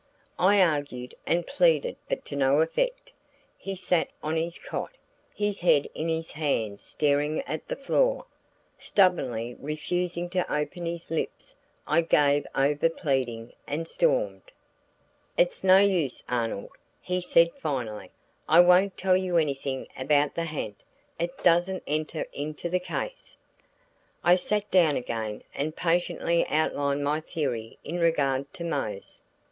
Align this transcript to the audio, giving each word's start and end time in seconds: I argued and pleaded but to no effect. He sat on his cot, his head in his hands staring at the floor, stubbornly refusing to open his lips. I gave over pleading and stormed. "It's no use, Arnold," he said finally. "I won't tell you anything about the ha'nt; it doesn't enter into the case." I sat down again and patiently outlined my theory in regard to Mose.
I 0.39 0.59
argued 0.63 1.13
and 1.27 1.45
pleaded 1.45 1.95
but 2.09 2.25
to 2.25 2.35
no 2.35 2.61
effect. 2.61 3.11
He 3.55 3.75
sat 3.75 4.09
on 4.23 4.35
his 4.35 4.57
cot, 4.57 4.89
his 5.35 5.59
head 5.59 5.87
in 5.93 6.09
his 6.09 6.31
hands 6.31 6.81
staring 6.81 7.41
at 7.43 7.67
the 7.67 7.75
floor, 7.75 8.25
stubbornly 8.79 9.53
refusing 9.59 10.27
to 10.31 10.51
open 10.51 10.87
his 10.87 11.11
lips. 11.11 11.59
I 11.85 12.01
gave 12.01 12.47
over 12.55 12.89
pleading 12.89 13.53
and 13.67 13.87
stormed. 13.87 14.41
"It's 15.37 15.63
no 15.63 15.77
use, 15.77 16.23
Arnold," 16.27 16.71
he 16.99 17.21
said 17.21 17.51
finally. 17.61 18.09
"I 18.49 18.61
won't 18.61 18.97
tell 18.97 19.15
you 19.15 19.37
anything 19.37 19.85
about 19.95 20.33
the 20.33 20.45
ha'nt; 20.45 20.77
it 21.19 21.37
doesn't 21.43 21.83
enter 21.85 22.25
into 22.33 22.69
the 22.71 22.79
case." 22.79 23.37
I 24.23 24.33
sat 24.35 24.71
down 24.71 24.95
again 24.95 25.43
and 25.53 25.75
patiently 25.75 26.43
outlined 26.47 27.03
my 27.03 27.19
theory 27.19 27.77
in 27.83 27.99
regard 27.99 28.51
to 28.53 28.63
Mose. 28.63 29.21